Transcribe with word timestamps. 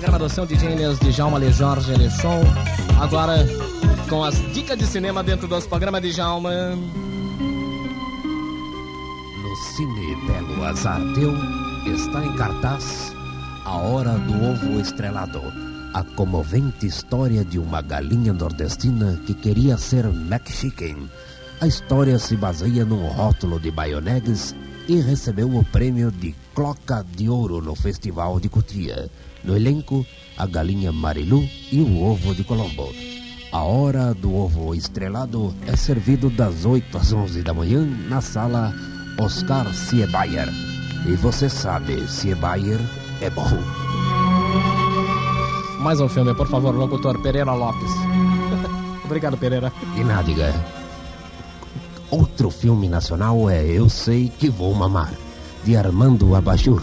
programação 0.00 0.46
de 0.46 0.54
Gêneas 0.54 0.96
de 1.00 1.10
Jalma 1.10 1.40
Le 1.40 1.50
Jorge 1.50 1.92
Elechon. 1.92 2.40
Agora 3.00 3.44
com 4.08 4.22
as 4.22 4.36
dicas 4.52 4.78
de 4.78 4.86
cinema 4.86 5.24
dentro 5.24 5.48
dos 5.48 5.66
programas 5.66 6.00
de 6.00 6.12
Jalma. 6.12 6.52
No 9.42 9.56
Cine 9.56 10.14
Belo 10.24 10.64
Azardeu 10.64 11.34
está 11.92 12.24
em 12.24 12.32
cartaz 12.36 13.12
A 13.64 13.76
Hora 13.76 14.12
do 14.12 14.34
Ovo 14.34 14.80
Estrelado. 14.80 15.42
A 15.92 16.04
comovente 16.04 16.86
história 16.86 17.44
de 17.44 17.58
uma 17.58 17.82
galinha 17.82 18.32
nordestina 18.32 19.20
que 19.26 19.34
queria 19.34 19.76
ser 19.76 20.04
McChicken. 20.04 21.10
A 21.60 21.66
história 21.66 22.20
se 22.20 22.36
baseia 22.36 22.84
num 22.84 23.04
rótulo 23.08 23.58
de 23.58 23.68
baionegues 23.68 24.54
e 24.86 25.00
recebeu 25.00 25.52
o 25.56 25.64
prêmio 25.64 26.08
de 26.08 26.32
Cloca 26.54 27.04
de 27.16 27.28
Ouro 27.28 27.60
no 27.60 27.74
Festival 27.74 28.38
de 28.38 28.48
Cotia. 28.48 29.10
No 29.42 29.56
elenco, 29.56 30.06
a 30.36 30.46
galinha 30.46 30.92
Marilu 30.92 31.48
e 31.72 31.80
o 31.80 32.00
ovo 32.00 32.32
de 32.32 32.44
Colombo. 32.44 32.92
A 33.50 33.62
hora 33.62 34.14
do 34.14 34.32
ovo 34.36 34.72
estrelado 34.72 35.52
é 35.66 35.74
servido 35.74 36.30
das 36.30 36.64
8 36.64 36.96
às 36.96 37.12
11 37.12 37.42
da 37.42 37.52
manhã 37.52 37.84
na 38.08 38.20
sala 38.20 38.72
Oscar 39.18 39.74
Siebayer. 39.74 40.48
E 41.08 41.16
você 41.16 41.48
sabe, 41.48 42.06
Siebayer 42.08 42.78
é 43.20 43.30
bom. 43.30 43.48
Mais 45.80 46.00
um 46.00 46.08
filme, 46.08 46.32
por 46.36 46.46
favor, 46.46 46.72
locutor 46.72 47.20
Pereira 47.20 47.52
Lopes. 47.52 47.90
Obrigado, 49.04 49.36
Pereira. 49.36 49.72
De 49.96 50.04
nada. 50.04 50.77
Outro 52.10 52.50
filme 52.50 52.88
nacional 52.88 53.50
é 53.50 53.62
Eu 53.66 53.88
Sei 53.90 54.30
Que 54.30 54.48
Vou 54.48 54.74
Mamar, 54.74 55.12
de 55.62 55.76
Armando 55.76 56.34
Abajur. 56.34 56.82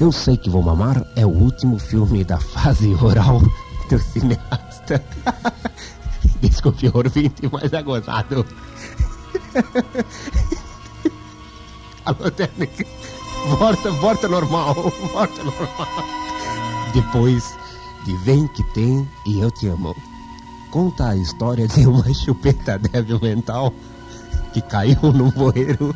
Eu 0.00 0.10
Sei 0.10 0.36
Que 0.36 0.50
Vou 0.50 0.60
Mamar 0.60 1.06
é 1.14 1.24
o 1.24 1.28
último 1.28 1.78
filme 1.78 2.24
da 2.24 2.40
fase 2.40 2.92
oral 2.94 3.40
do 3.88 3.98
cineasta. 3.98 5.00
Desculpe, 6.42 6.90
ouvinte, 6.92 7.48
mas 7.52 7.72
é 7.72 7.80
gozado. 7.80 8.44
Alô, 12.04 12.30
técnica. 12.32 12.84
Volta, 13.58 13.90
volta 13.92 14.28
normal, 14.28 14.74
volta 15.12 15.44
normal. 15.44 15.88
Depois 16.92 17.56
de 18.04 18.16
Vem 18.18 18.48
Que 18.48 18.64
Tem 18.74 19.08
e 19.26 19.38
Eu 19.38 19.50
Te 19.52 19.68
Amo. 19.68 19.94
Conta 20.72 21.10
a 21.10 21.16
história 21.16 21.68
de 21.68 21.86
uma 21.86 22.12
chupeta 22.12 22.76
débil 22.80 23.20
mental 23.20 23.72
que 24.54 24.62
caiu 24.62 25.12
num 25.12 25.30
bueiro 25.30 25.94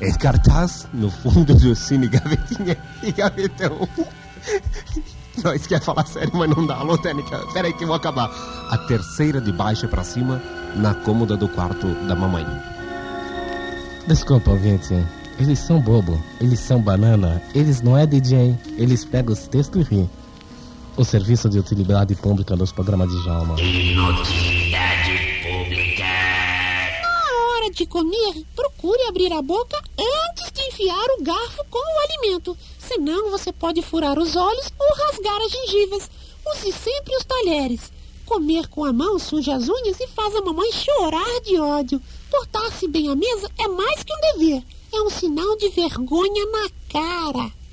em 0.00 0.12
cartaz 0.12 0.86
no 0.92 1.10
fundo 1.10 1.54
do 1.54 1.74
Cine 1.74 2.06
Gavetinha 2.06 2.76
e 3.02 3.10
Gavetão. 3.10 3.88
Nós 5.42 5.66
quer 5.66 5.80
falar 5.80 6.06
sério, 6.06 6.30
mas 6.34 6.50
não 6.50 6.66
dá. 6.66 6.76
Alô, 6.76 6.98
técnica, 6.98 7.38
peraí 7.52 7.72
que 7.72 7.82
eu 7.84 7.88
vou 7.88 7.96
acabar. 7.96 8.30
A 8.70 8.78
terceira 8.86 9.40
de 9.40 9.50
baixo 9.50 9.88
pra 9.88 10.04
cima, 10.04 10.40
na 10.76 10.94
cômoda 10.94 11.36
do 11.36 11.48
quarto 11.48 11.88
da 12.06 12.14
mamãe. 12.14 12.46
Desculpa, 14.06 14.50
ouvinte. 14.50 14.94
Eles 15.38 15.58
são 15.58 15.80
bobo, 15.80 16.22
eles 16.40 16.60
são 16.60 16.80
banana, 16.80 17.42
eles 17.54 17.80
não 17.80 17.98
é 17.98 18.06
DJ, 18.06 18.56
eles 18.76 19.04
pegam 19.04 19.32
os 19.32 19.48
textos 19.48 19.84
e 19.86 19.94
riem. 19.94 20.10
O 20.96 21.04
serviço 21.04 21.48
de 21.48 21.58
utilidade 21.58 22.14
pública 22.14 22.54
dos 22.54 22.70
programas 22.70 23.10
de 23.10 23.24
Jalma. 23.24 23.60
Inutilidade 23.60 25.33
de 27.74 27.84
comer, 27.84 28.44
procure 28.54 29.02
abrir 29.08 29.32
a 29.32 29.42
boca 29.42 29.76
antes 29.98 30.52
de 30.52 30.62
enfiar 30.68 31.06
o 31.18 31.22
garfo 31.22 31.64
com 31.68 31.78
o 31.78 32.00
alimento. 32.04 32.56
Senão 32.78 33.30
você 33.30 33.52
pode 33.52 33.82
furar 33.82 34.18
os 34.18 34.36
olhos 34.36 34.72
ou 34.78 35.06
rasgar 35.06 35.40
as 35.42 35.50
gengivas. 35.50 36.10
Use 36.46 36.72
sempre 36.72 37.16
os 37.16 37.24
talheres. 37.24 37.92
Comer 38.24 38.68
com 38.68 38.84
a 38.84 38.92
mão 38.92 39.18
suja 39.18 39.56
as 39.56 39.68
unhas 39.68 40.00
e 40.00 40.06
faz 40.06 40.34
a 40.34 40.40
mamãe 40.40 40.70
chorar 40.72 41.40
de 41.40 41.58
ódio. 41.58 42.00
Portar-se 42.30 42.88
bem 42.88 43.08
à 43.08 43.14
mesa 43.14 43.50
é 43.58 43.68
mais 43.68 44.02
que 44.02 44.14
um 44.14 44.20
dever. 44.20 44.62
É 44.92 45.02
um 45.02 45.10
sinal 45.10 45.56
de 45.56 45.68
vergonha 45.70 46.46
na 46.46 46.70
cara. 46.88 47.63